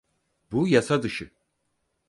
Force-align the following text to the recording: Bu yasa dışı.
Bu 0.51 0.67
yasa 0.67 1.03
dışı. 1.03 1.31